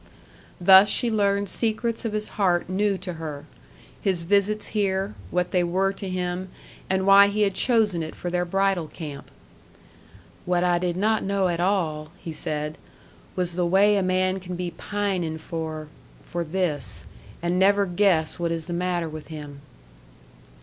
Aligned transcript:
Thus 0.59 0.89
she 0.89 1.11
learned 1.11 1.47
secrets 1.47 2.05
of 2.05 2.13
his 2.13 2.29
heart 2.29 2.67
new 2.67 2.97
to 2.97 3.13
her: 3.21 3.45
his 4.01 4.23
visits 4.23 4.69
here, 4.69 5.13
what 5.29 5.51
they 5.51 5.63
were 5.63 5.93
to 5.93 6.09
him, 6.09 6.49
and 6.89 7.05
why 7.05 7.27
he 7.27 7.43
had 7.43 7.53
chosen 7.53 8.01
it 8.01 8.15
for 8.15 8.31
their 8.31 8.43
bridal 8.43 8.87
camp. 8.87 9.29
"What 10.43 10.63
I 10.63 10.79
did 10.79 10.97
not 10.97 11.21
know 11.23 11.49
at 11.49 11.59
all," 11.59 12.09
he 12.17 12.31
said, 12.31 12.79
"was 13.35 13.53
the 13.53 13.67
way 13.67 13.95
a 13.95 14.01
man 14.01 14.39
can 14.39 14.55
be 14.55 14.71
pining 14.71 15.37
for 15.37 15.87
for 16.23 16.43
this 16.43 17.05
and 17.43 17.59
never 17.59 17.85
guess 17.85 18.39
what 18.39 18.51
is 18.51 18.65
the 18.65 18.73
matter 18.73 19.07
with 19.07 19.27
him." 19.27 19.61